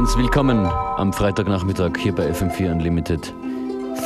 1, 0.00 0.16
willkommen 0.16 0.64
am 0.96 1.12
Freitagnachmittag 1.12 1.90
hier 1.98 2.14
bei 2.14 2.30
FM4 2.30 2.72
Unlimited. 2.72 3.34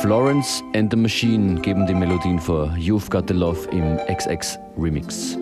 Florence 0.01 0.61
and 0.75 0.91
the 0.91 0.97
Machine 0.97 1.61
geben 1.61 1.87
die 1.87 1.93
Melodien 1.93 2.37
vor. 2.37 2.75
You've 2.77 3.09
Got 3.09 3.29
the 3.29 3.33
Love 3.33 3.65
im 3.71 3.97
XX 4.13 4.59
Remix. 4.77 5.37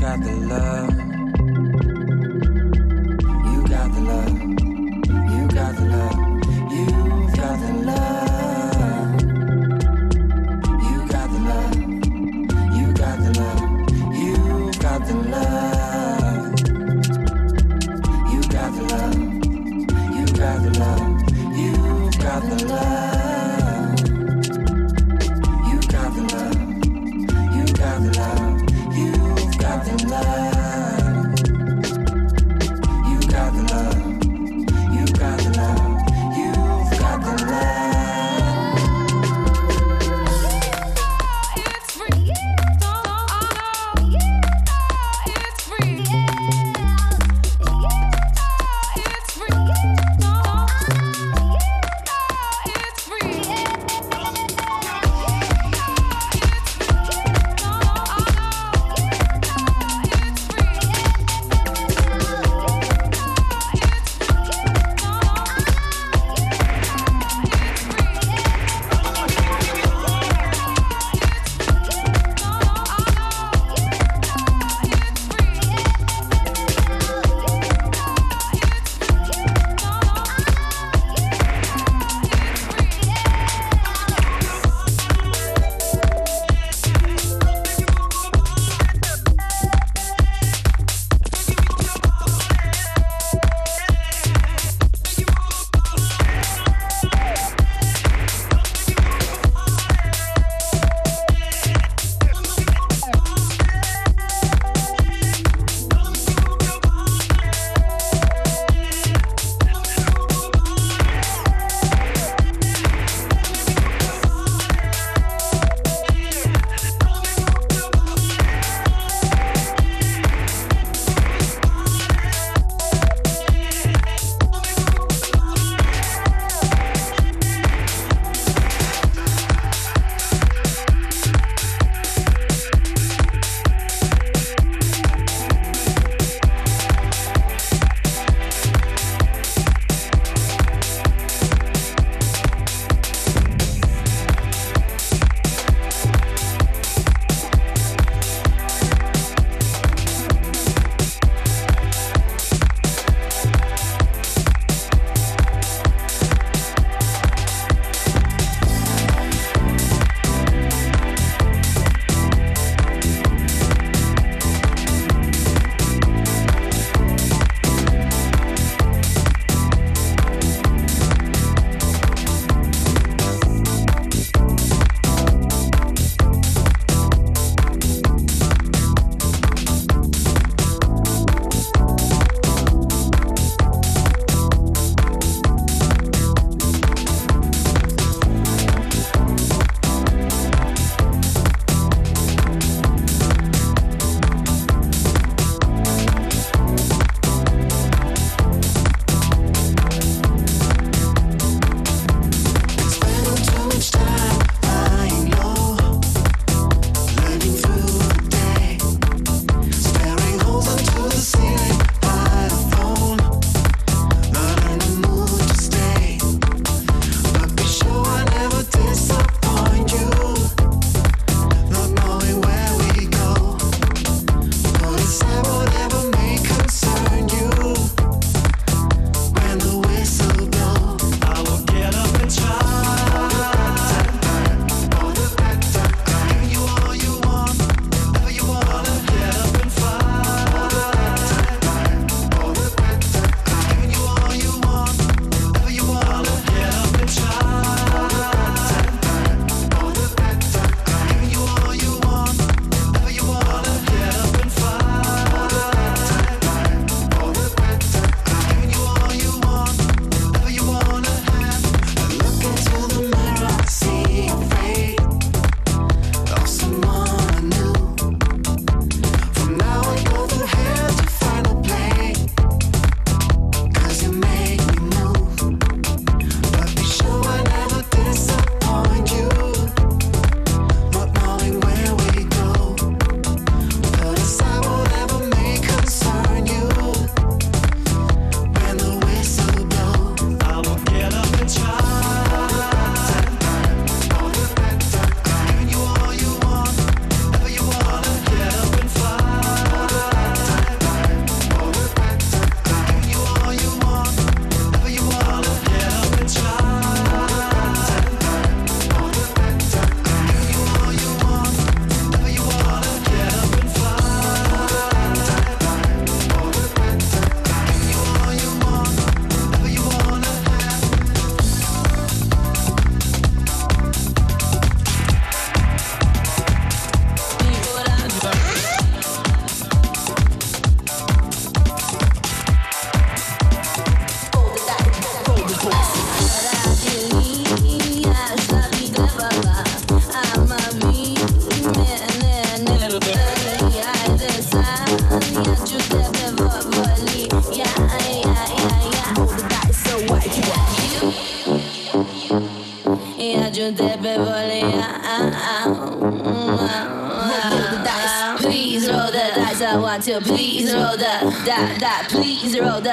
got 0.00 0.22
the 0.22 0.32
love. 0.32 0.99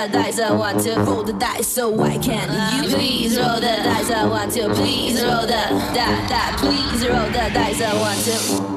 The 0.08 0.18
dice. 0.18 0.40
I 0.40 0.52
want 0.52 0.82
to 0.82 0.96
roll 1.02 1.24
the 1.24 1.34
dice. 1.34 1.68
So 1.68 1.90
why 1.90 2.18
can't 2.18 2.52
you 2.86 2.96
please 2.96 3.38
roll 3.38 3.56
the 3.56 3.62
dice? 3.62 4.12
I 4.12 4.26
want 4.28 4.52
to 4.54 4.74
please 4.74 5.24
roll 5.24 5.42
the 5.42 5.48
die, 5.48 6.28
die. 6.28 6.56
Please 6.58 7.08
roll 7.08 7.26
the 7.28 7.50
dice. 7.54 7.82
I 7.82 7.94
want 8.00 8.20
to. 8.26 8.77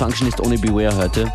Functionist 0.00 0.40
ohne 0.40 0.56
Beware 0.56 0.96
heute. 0.96 1.30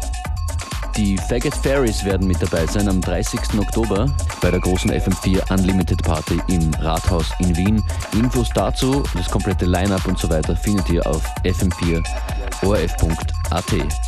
Die 0.98 1.16
Faggot 1.30 1.54
Fairies 1.54 2.04
werden 2.04 2.28
mit 2.28 2.42
dabei 2.42 2.66
sein 2.66 2.90
am 2.90 3.00
30. 3.00 3.60
Oktober 3.60 4.08
bei 4.42 4.50
der 4.50 4.60
großen 4.60 4.90
FM4 4.90 5.54
Unlimited 5.54 6.02
Party 6.02 6.42
im 6.48 6.74
Rathaus 6.80 7.30
in 7.38 7.56
Wien. 7.56 7.84
Infos 8.14 8.50
dazu, 8.56 9.04
das 9.14 9.30
komplette 9.30 9.68
Line-Up 9.68 10.08
und 10.08 10.18
so 10.18 10.28
weiter 10.32 10.56
findet 10.56 10.90
ihr 10.90 11.06
auf 11.06 11.24
fm4orf.at. 11.44 14.05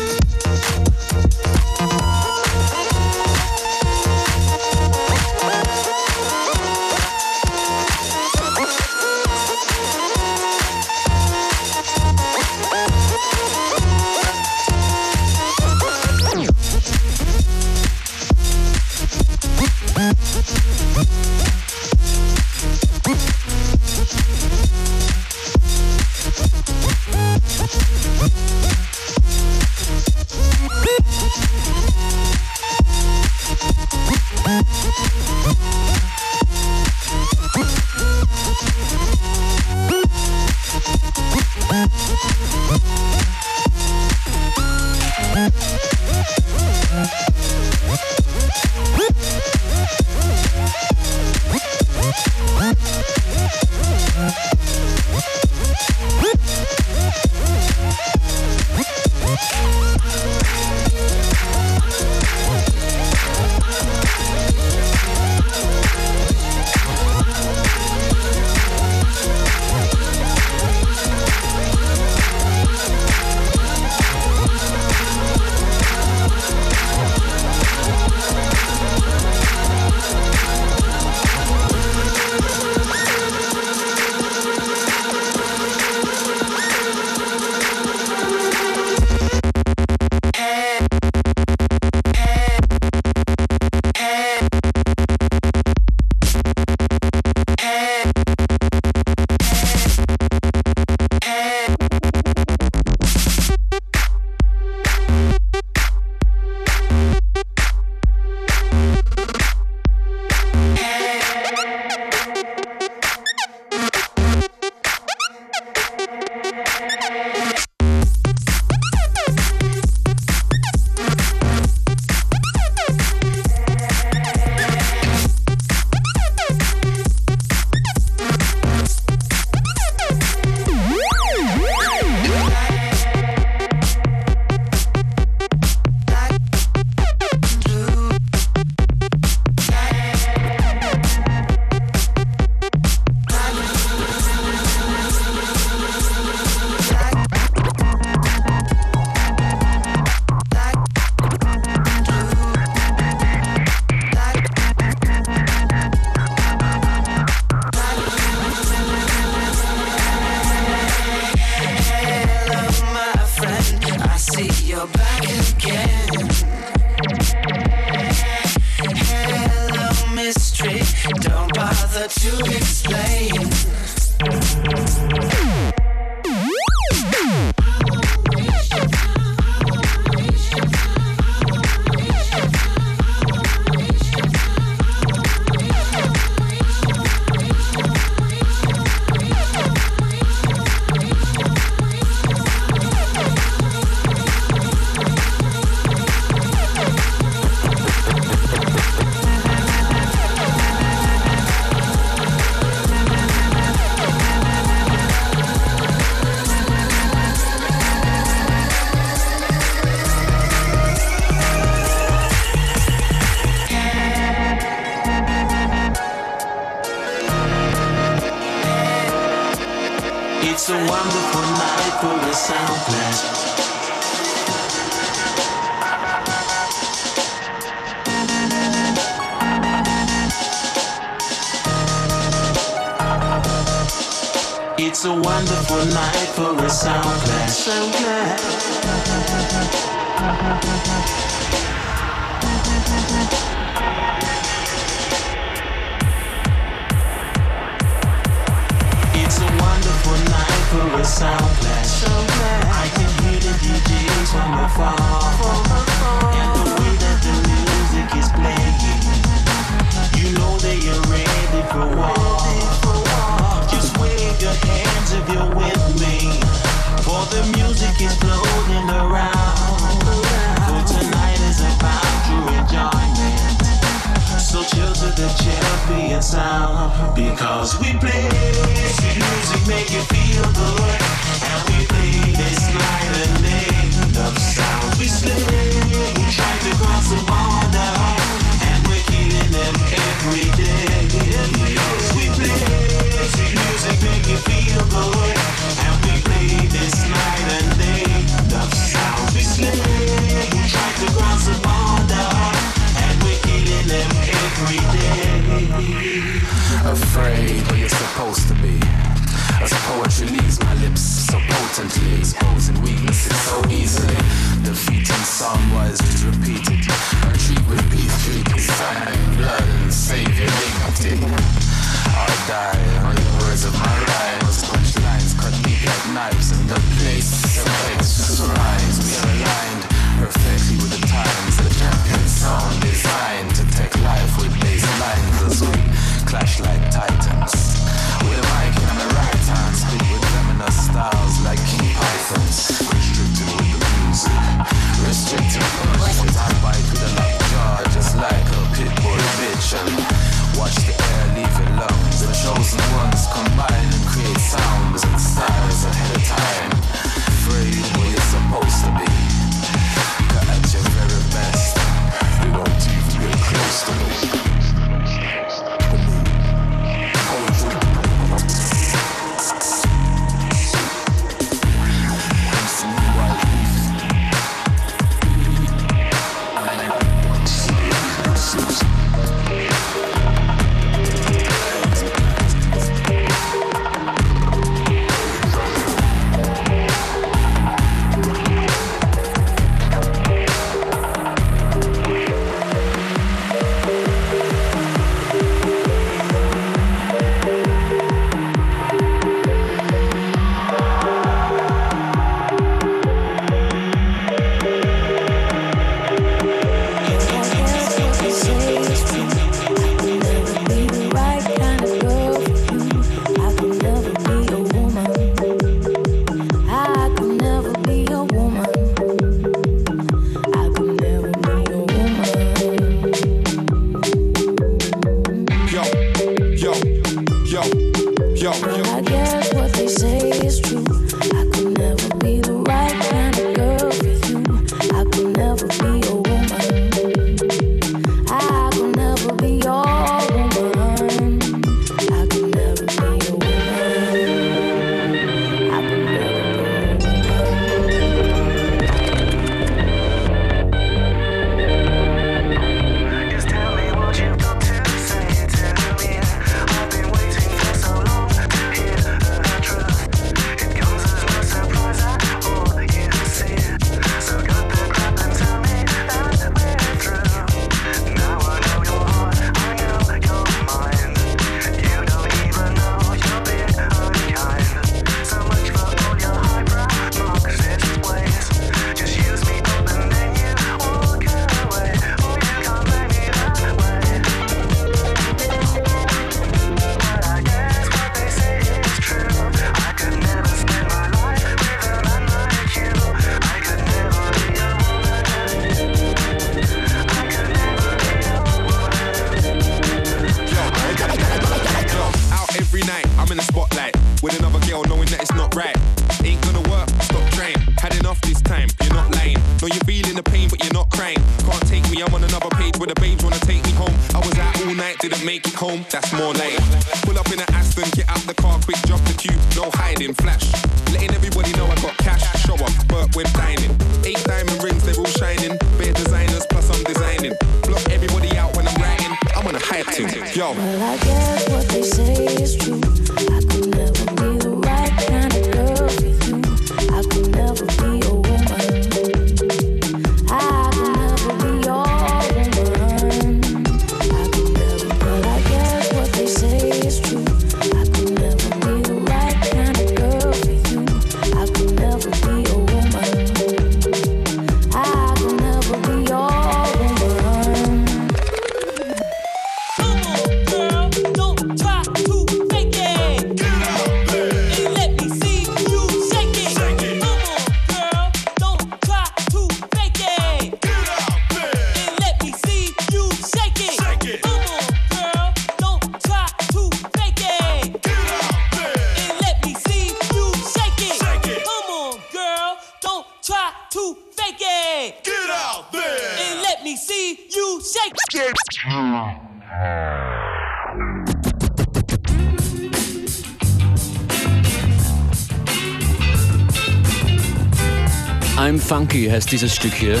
I'm 598.42 598.58
Funky 598.58 599.08
heißt 599.08 599.30
dieses 599.30 599.54
Stück 599.54 599.72
hier. 599.72 600.00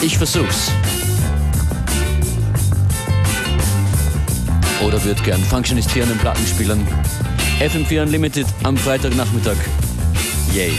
Ich 0.00 0.16
versuch's. 0.16 0.70
Oder 4.80 5.02
wird 5.04 5.24
gern 5.24 5.42
Functionist 5.42 5.90
hier 5.90 6.04
an 6.04 6.10
den 6.10 6.18
Plattenspielern. 6.18 6.86
FM4 7.58 8.02
Unlimited 8.02 8.46
am 8.62 8.76
Freitagnachmittag. 8.76 9.56
Yay. 10.52 10.70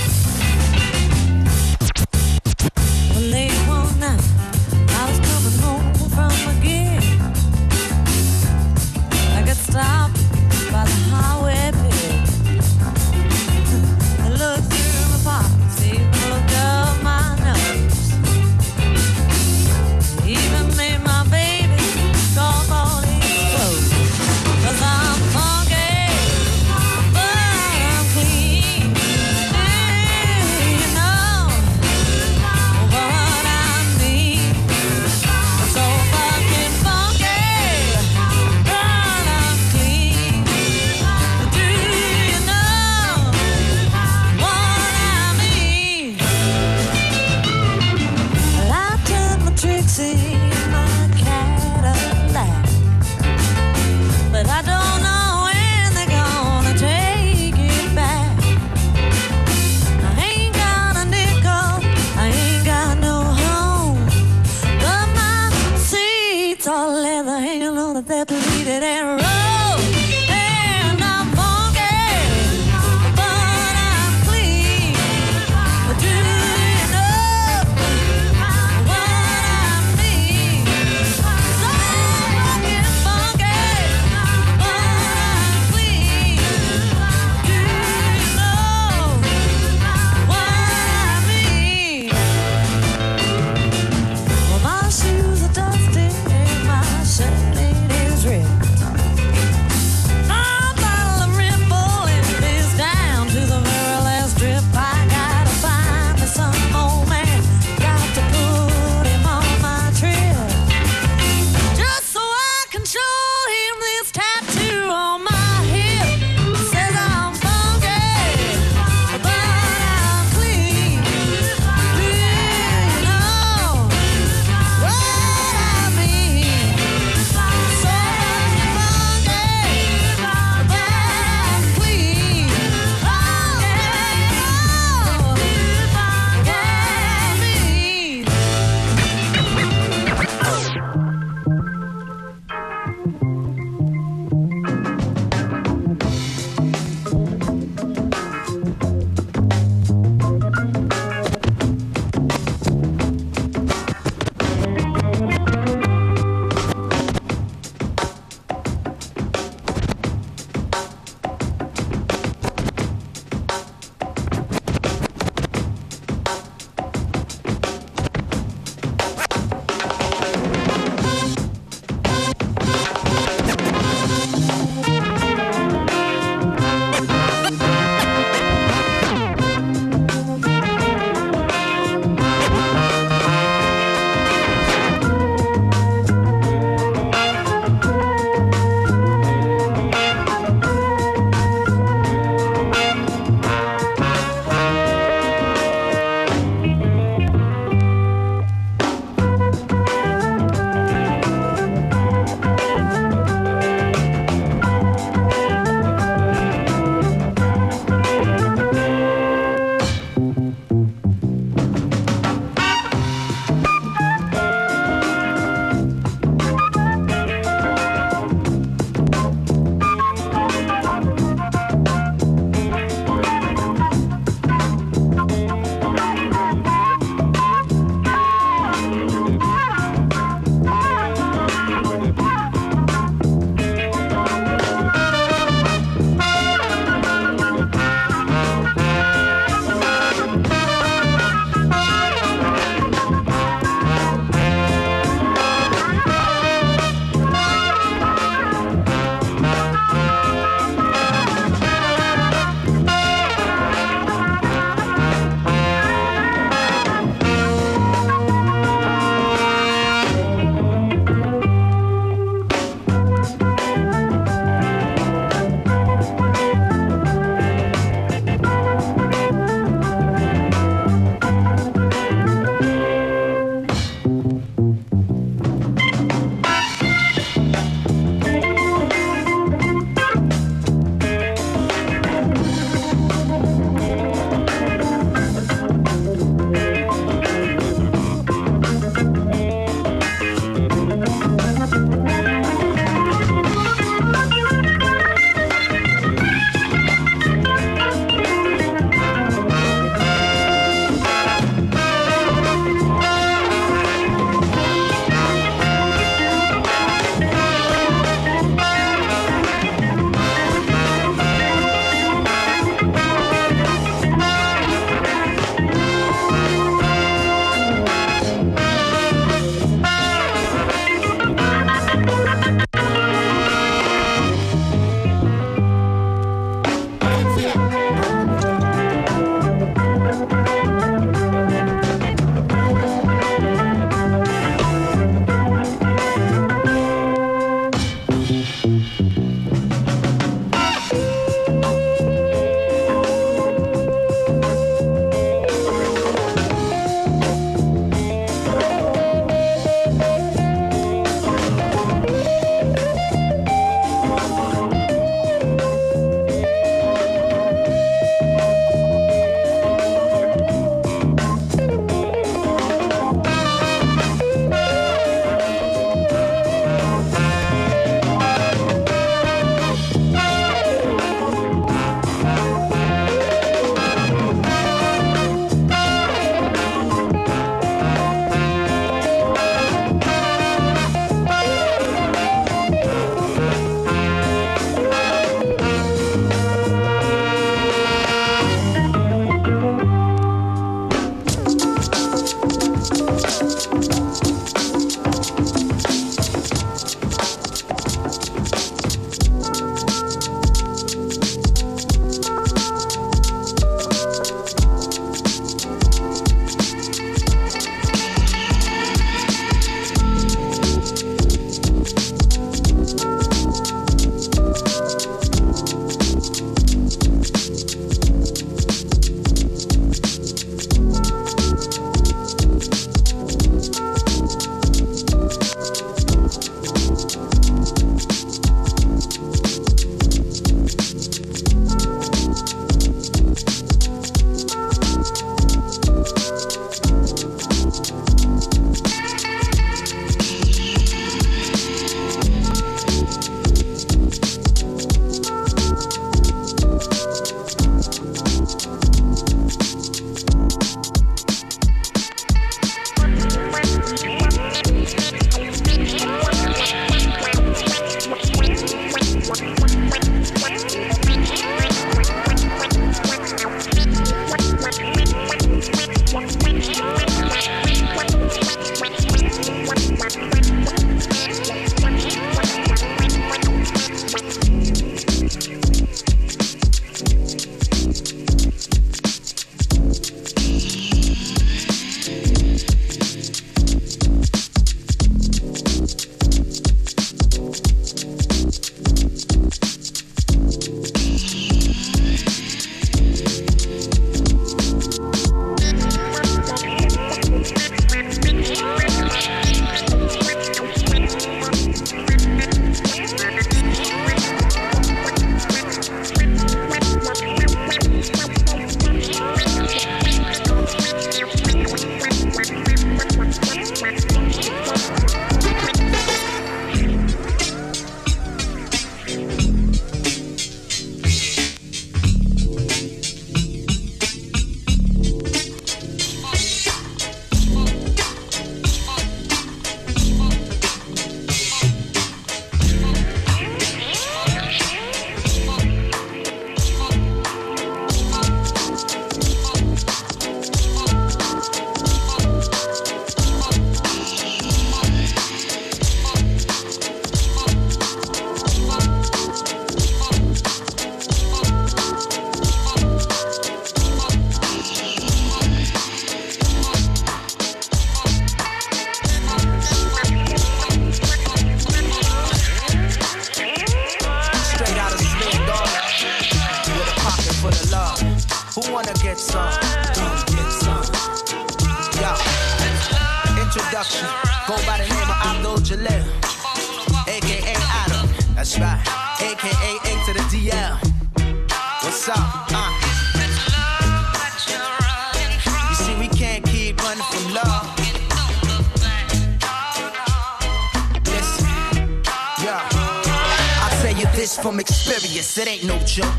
From 594.34 594.60
experience, 594.60 595.38
it 595.38 595.48
ain't 595.48 595.66
no 595.66 595.78
joke. 595.86 596.10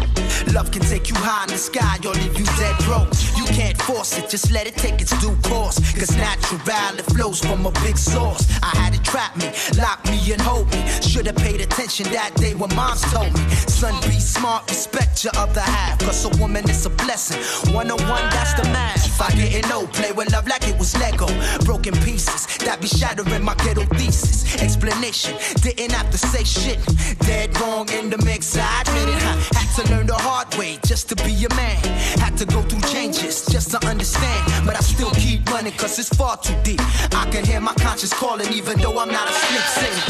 Love 0.52 0.70
can 0.70 0.82
take 0.82 1.09
you 1.09 1.16
high 1.16 1.42
in 1.44 1.50
the 1.50 1.59
sky 1.59 1.98
or 2.07 2.14
leave 2.14 2.38
you 2.38 2.44
dead 2.54 2.78
broke. 2.84 3.11
You 3.36 3.44
can't 3.46 3.76
force 3.82 4.16
it, 4.16 4.30
just 4.30 4.52
let 4.52 4.66
it 4.66 4.76
take 4.76 5.00
its 5.00 5.11
due 5.20 5.34
course. 5.42 5.78
Cause 5.98 6.14
natural, 6.16 6.61
it 6.98 7.07
flows 7.07 7.40
from 7.40 7.66
a 7.66 7.72
big 7.82 7.98
source. 7.98 8.46
I 8.62 8.70
had 8.78 8.94
it 8.94 9.02
trap 9.02 9.36
me, 9.36 9.50
lock 9.82 10.04
me 10.07 10.32
and 10.32 10.40
hold 10.40 10.70
me. 10.70 10.78
Should've 11.02 11.34
paid 11.36 11.61
attention 11.61 12.07
that 12.12 12.34
day 12.36 12.54
when 12.54 12.72
moms 12.76 13.02
told 13.12 13.32
me. 13.34 13.42
Son, 13.66 13.94
be 14.09 14.20
smart, 14.20 14.68
respect 14.70 15.24
your 15.24 15.34
other 15.36 15.61
half. 15.61 15.98
Cause 15.98 16.24
a 16.24 16.40
woman 16.40 16.68
is 16.70 16.86
a 16.86 16.90
blessing. 16.90 17.42
One 17.74 17.90
on 17.90 18.00
one, 18.09 18.30
that's 18.30 18.54
the 18.54 18.64
math. 18.70 19.04
If 19.04 19.20
I 19.20 19.30
didn't 19.34 19.68
know, 19.68 19.86
play 19.88 20.12
with 20.12 20.30
love 20.32 20.46
like 20.46 20.68
it 20.68 20.78
was 20.78 20.96
Lego. 20.98 21.26
Broken 21.64 21.94
pieces, 22.04 22.46
that 22.59 22.80
be 22.80 22.86
shattering 22.86 23.42
my 23.42 23.54
ghetto 23.57 23.84
thesis. 23.96 24.62
Explanation, 24.62 25.34
didn't 25.62 25.92
have 25.92 26.11
to 26.11 26.18
say 26.18 26.44
shit. 26.44 26.78
Dead 27.20 27.59
wrong 27.61 27.88
in 27.99 28.11
the 28.11 28.18
mix, 28.24 28.57
I 28.57 28.82
admit 28.82 29.09
it. 29.09 29.22
Had 29.57 29.70
to 29.76 29.92
learn 29.92 30.07
the 30.07 30.14
hard 30.14 30.55
way 30.57 30.78
just 30.84 31.09
to 31.09 31.16
be 31.16 31.32
a 31.44 31.55
man. 31.55 31.76
Had 32.20 32.36
to 32.38 32.44
go 32.44 32.62
through 32.62 32.82
changes 32.92 33.47
just 33.47 33.70
to 33.70 33.78
understand. 33.86 34.66
But 34.66 34.76
I 34.76 34.80
still 34.80 35.11
keep 35.12 35.49
running 35.51 35.72
cause 35.72 35.99
it's 35.99 36.09
far 36.14 36.36
too 36.36 36.57
deep. 36.62 36.80
I 37.14 37.28
can 37.30 37.44
hear 37.44 37.61
my 37.61 37.74
conscience 37.74 38.12
calling 38.12 38.53
even 38.53 38.78
though 38.80 38.99
I'm 38.99 39.11
not 39.11 39.28
a 39.28 39.32
singer. 39.32 40.05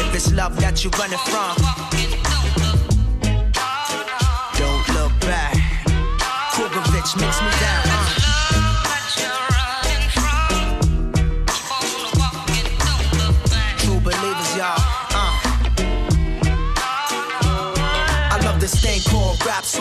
If 0.00 0.14
it's 0.14 0.32
love 0.32 0.58
that 0.60 0.84
you're 0.84 0.96
running 1.00 1.22
from, 1.30 1.56
don't 4.58 4.86
look 4.96 5.14
back. 5.20 5.54
Krugovich 6.54 7.20
makes 7.20 7.40
me 7.42 7.50
down. 7.60 7.89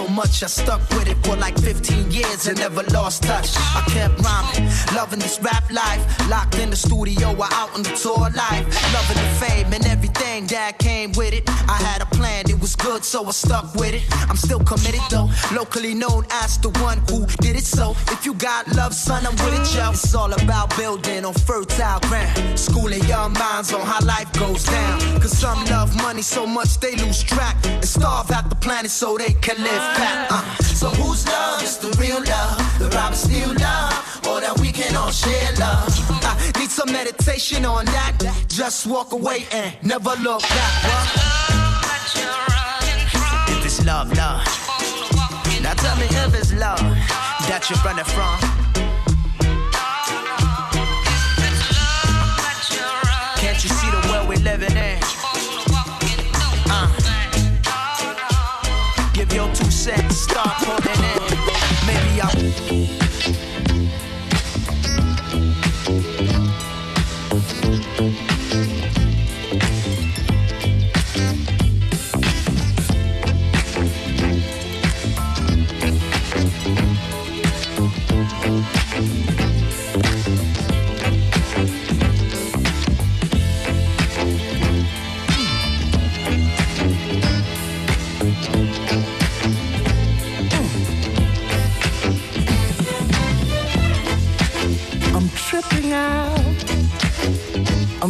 Much 0.09 0.43
I 0.43 0.47
stuck 0.47 0.81
with 0.89 1.07
it 1.07 1.17
for 1.25 1.35
like 1.35 1.57
15 1.59 2.11
years 2.11 2.47
and 2.47 2.57
never 2.57 2.83
lost 2.93 3.23
touch. 3.23 3.49
I 3.57 3.83
kept 3.87 4.19
rhyming, 4.21 4.69
loving 4.95 5.19
this 5.19 5.39
rap 5.41 5.69
life. 5.71 6.01
Locked 6.29 6.59
in 6.59 6.69
the 6.69 6.75
studio 6.75 7.35
or 7.35 7.47
out 7.51 7.73
on 7.75 7.83
the 7.83 7.93
tour 7.95 8.29
life. 8.35 8.65
Loving 8.93 9.17
the 9.23 9.29
fame 9.39 9.73
and 9.73 9.85
everything 9.85 10.47
that 10.47 10.77
came 10.79 11.11
with 11.13 11.33
it. 11.33 11.43
I 11.69 11.77
had 11.77 12.01
a 12.01 12.05
plan, 12.05 12.49
it 12.49 12.59
was 12.59 12.75
good, 12.75 13.03
so 13.03 13.25
I 13.25 13.31
stuck 13.31 13.73
with 13.75 13.93
it. 13.93 14.03
I'm 14.29 14.37
still 14.37 14.59
committed 14.59 15.01
though, 15.09 15.29
locally 15.53 15.93
known 15.93 16.25
as 16.31 16.57
the 16.57 16.69
one 16.81 16.99
who 17.09 17.25
did 17.41 17.55
it. 17.55 17.65
So 17.65 17.91
if 18.11 18.25
you 18.25 18.33
got 18.33 18.67
love, 18.75 18.93
son, 18.93 19.25
I'm 19.25 19.35
with 19.45 19.59
it, 19.59 19.75
yo. 19.75 19.91
It's 19.91 20.15
all 20.15 20.31
about 20.33 20.75
building 20.77 21.25
on 21.25 21.33
fertile 21.33 21.99
ground. 22.01 22.57
Schooling 22.57 23.03
young 23.05 23.33
minds 23.33 23.73
on 23.73 23.81
how 23.81 24.03
life 24.05 24.31
goes 24.33 24.63
down. 24.65 24.99
Cause 25.21 25.37
some 25.37 25.63
love 25.65 25.95
money 25.97 26.21
so 26.21 26.45
much 26.45 26.79
they 26.79 26.95
lose 26.95 27.23
track 27.23 27.55
and 27.65 27.85
starve 27.85 28.31
out 28.31 28.49
the 28.49 28.55
planet 28.55 28.91
so 28.91 29.17
they 29.17 29.33
can 29.33 29.57
live 29.57 29.85
back. 29.97 30.08
Uh. 30.29 30.55
So 30.63 30.89
whose 30.89 31.27
love 31.27 31.61
is 31.63 31.77
the 31.77 31.89
real 31.99 32.21
love? 32.23 32.79
The 32.79 32.89
Robert 32.95 33.15
Steele 33.15 33.53
love, 33.53 34.27
or 34.27 34.41
that 34.41 34.57
we 34.59 34.71
can 34.71 34.95
all 34.95 35.11
share 35.11 35.51
love? 35.59 35.87
I 36.23 36.59
need 36.59 36.69
some 36.69 36.91
meditation 36.91 37.65
on 37.65 37.85
that. 37.85 38.17
Just 38.47 38.87
walk 38.87 39.11
away 39.11 39.45
and 39.51 39.73
never 39.83 40.15
look 40.21 40.41
back. 40.41 40.73
If 43.49 43.65
it's 43.65 43.85
love, 43.85 44.15
love. 44.15 44.45
Now 45.61 45.73
tell 45.73 45.97
me 45.97 46.05
if 46.05 46.33
it's 46.33 46.53
love 46.53 46.79
that 47.49 47.67
you're 47.69 47.79
running 47.83 48.05
from. 48.05 48.68
Start 60.39 60.57
putting 60.59 60.88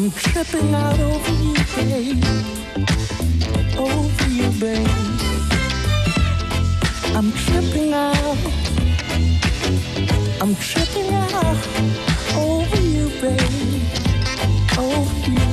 I'm 0.09 0.15
tripping 0.15 0.73
out 0.73 0.99
over 0.99 1.31
you, 1.33 1.53
babe. 1.75 2.23
Over 3.77 4.27
you, 4.29 4.49
babe. 4.59 4.87
I'm 7.15 7.31
tripping 7.31 7.93
out. 7.93 8.37
I'm 10.41 10.55
tripping 10.55 11.13
out 11.13 11.67
over 12.35 12.81
you, 12.81 13.09
babe. 13.21 13.83
Over 14.79 15.29
you. 15.29 15.48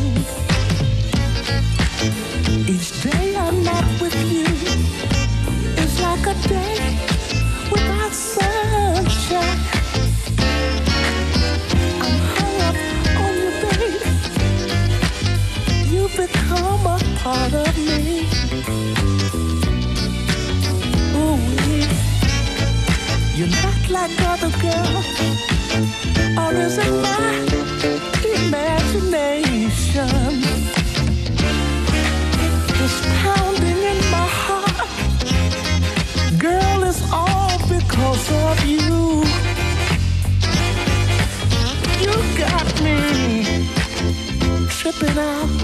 You're 24.09 24.19
not 24.19 24.43
like 24.43 24.43
other 24.43 24.51
girls, 24.63 25.07
or 26.39 26.53
is 26.61 26.79
it 26.79 26.91
my 27.03 27.47
imagination? 28.47 30.11
This 32.79 32.97
pounding 33.23 33.83
in 33.83 33.99
my 34.11 34.27
heart, 34.43 34.89
girl, 36.39 36.85
is 36.85 37.01
all 37.13 37.59
because 37.69 38.31
of 38.31 38.65
you. 38.65 39.25
You 42.01 42.13
got 42.39 42.67
me 42.83 42.97
tripping 44.69 45.19
out, 45.19 45.56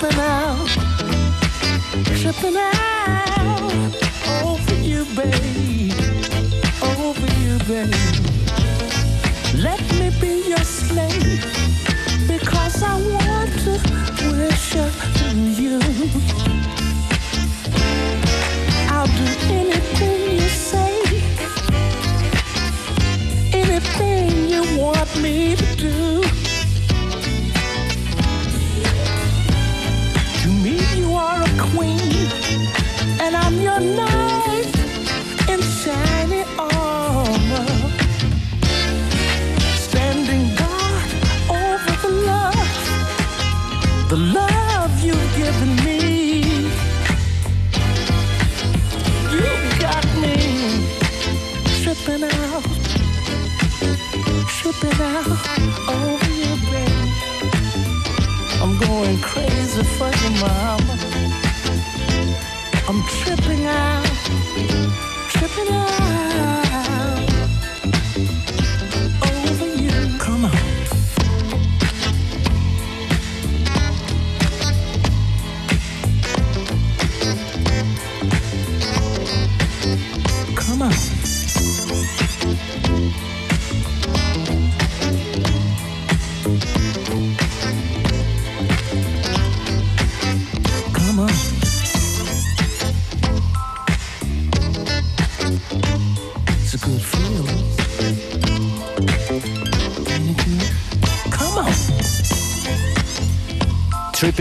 tripping 0.00 0.20
out, 0.20 0.68
tripping 2.04 2.56
out 2.56 3.94
over 4.42 4.74
you, 4.76 5.04
babe. 5.14 5.92
Over 6.82 7.28
you, 7.42 7.58
babe. 7.68 7.94
Let 9.56 9.80
me 9.98 10.10
be 10.18 10.48
your 10.48 10.64
slave 10.64 11.44
because 12.26 12.82
I 12.82 12.94
want 13.12 13.52
to 13.64 13.72
worship 14.24 14.94
you. 15.60 15.78
I'll 18.88 19.06
do 19.06 19.26
anything 19.52 20.38
you 20.38 20.48
say, 20.48 21.02
anything 23.52 24.48
you 24.48 24.78
want 24.80 25.14
me 25.20 25.56
to 25.56 25.76
do. 25.76 26.39
queen, 31.60 32.28
and 33.20 33.36
I'm 33.36 33.60
your 33.60 33.80
knight 33.80 34.72
in 35.52 35.60
shiny 35.60 36.42
armor, 36.58 37.66
standing 39.86 40.44
guard 40.60 41.10
over 41.62 41.94
the 42.04 42.12
love, 42.30 42.72
the 44.08 44.16
love 44.16 44.92
you've 45.04 45.36
given 45.36 45.70
me. 45.84 45.98
You 49.34 49.52
got 49.86 50.04
me 50.22 50.36
tripping 51.82 52.24
out, 52.24 52.64
tripping 54.58 55.00
out 55.14 55.40
over 55.98 56.32
you, 56.42 56.52
baby. 56.70 57.10
I'm 58.62 58.78
going 58.78 59.18
crazy 59.20 59.82
for 59.96 60.10
you, 60.20 60.30
mom. 60.40 60.79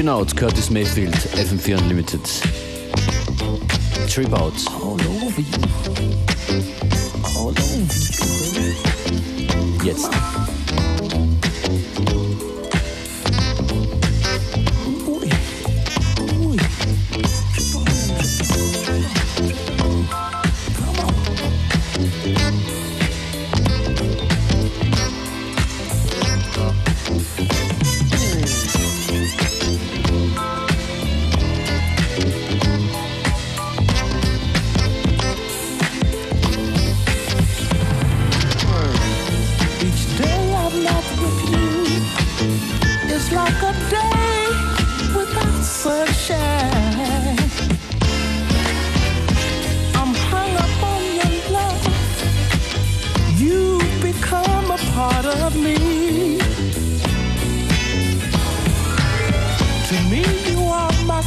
Out, 0.10 0.36
Curtis 0.36 0.70
Mayfield, 0.72 1.14
FM4 1.14 1.78
Unlimited. 1.78 2.26
Trip 4.10 4.34
Out. 4.34 4.66
All 4.82 4.99
over 4.99 5.41
you. 5.41 5.53
All 7.36 7.49
over 7.49 7.76
you. 7.76 7.86
Jetzt. 9.86 10.38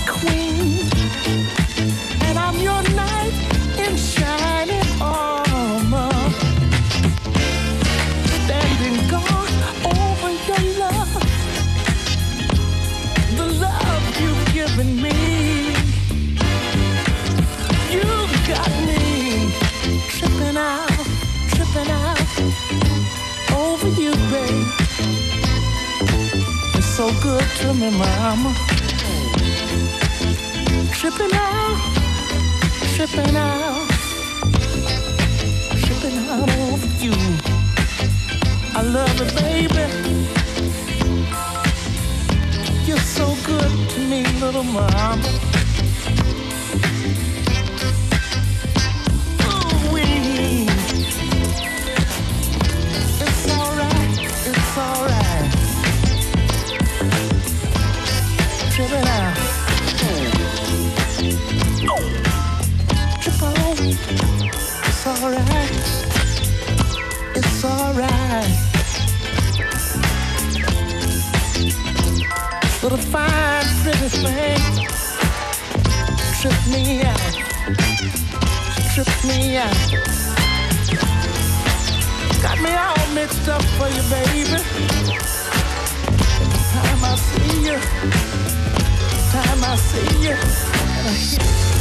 Queen, 0.07 0.79
and 2.23 2.39
I'm 2.39 2.59
your 2.59 2.83
knight 2.95 3.35
in 3.79 3.97
shining 3.97 4.87
armor 5.01 6.11
standing 8.45 9.09
guard 9.09 9.53
over 9.85 10.31
your 10.49 10.63
love. 10.79 11.13
The 13.37 13.47
love 13.61 14.05
you've 14.21 14.47
given 14.53 15.03
me. 15.03 15.17
You 17.91 18.03
got 18.49 18.71
me 18.87 19.53
tripping 20.09 20.57
out, 20.57 20.91
tripping 21.55 21.91
out 21.91 22.21
over 23.55 23.89
you, 24.01 24.13
babe. 24.31 24.69
So 26.81 27.11
good 27.23 27.45
to 27.61 27.75
me, 27.75 27.91
mama. 27.91 28.82
Tripping 31.03 31.35
out, 31.35 31.81
tripping 32.95 33.35
out, 33.35 33.89
tripping 35.83 36.17
out 36.29 36.49
over 36.49 36.87
you. 37.03 37.13
I 38.77 38.83
love 38.83 39.21
it, 39.21 39.35
baby. 39.35 39.83
You're 42.87 42.99
so 42.99 43.35
good 43.45 43.91
to 43.91 43.99
me, 43.99 44.23
little 44.39 44.63
mama. 44.63 45.52
Thing. 74.21 74.59
Trip 76.41 76.61
me 76.69 77.03
out. 77.03 77.35
Trip 78.95 79.25
me 79.25 79.57
out. 79.57 79.93
Got 82.43 82.61
me 82.61 82.73
all 82.75 83.15
mixed 83.15 83.49
up 83.49 83.63
for 83.79 83.89
you, 83.89 84.03
baby. 84.11 84.63
Time 86.73 87.05
I 87.05 87.17
see 87.17 87.65
you. 87.67 87.79
Time 89.33 89.65
I 89.65 89.77
see 89.77 90.29
you. 90.29 91.72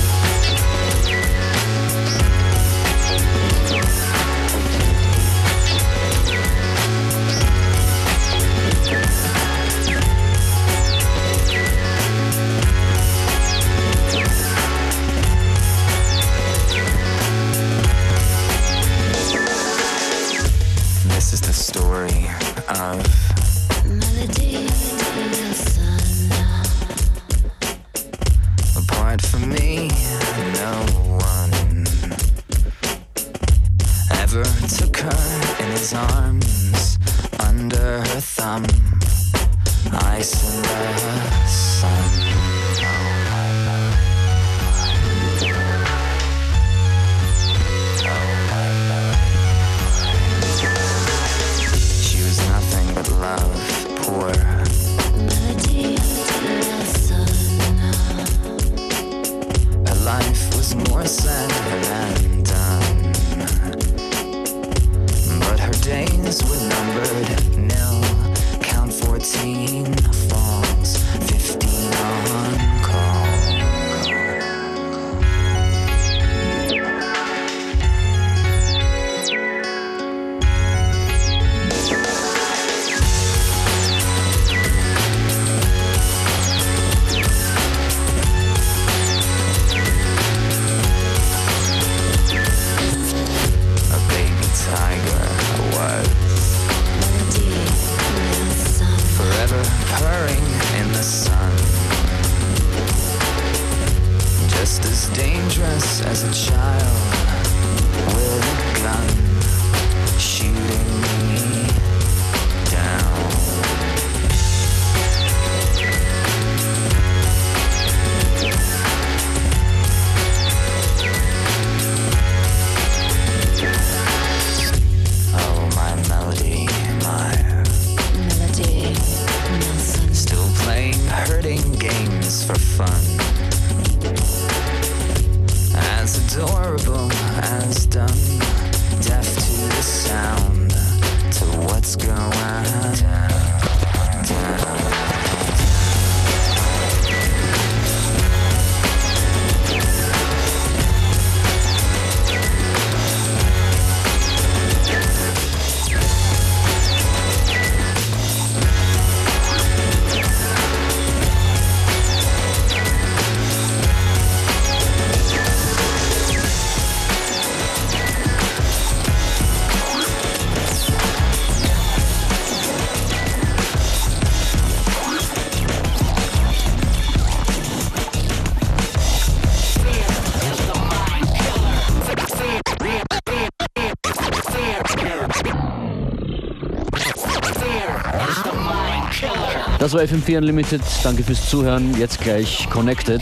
das 189.91 190.09
war 190.09 190.17
FM4 190.17 190.37
Unlimited. 190.37 190.81
Danke 191.03 191.21
fürs 191.21 191.49
Zuhören. 191.49 191.93
Jetzt 191.97 192.21
gleich 192.21 192.69
Connected. 192.69 193.21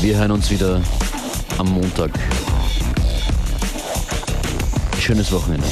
Wir 0.00 0.16
hören 0.16 0.30
uns 0.30 0.50
wieder 0.50 0.80
am 1.58 1.68
Montag. 1.72 2.10
Schönes 4.98 5.30
Wochenende. 5.30 5.66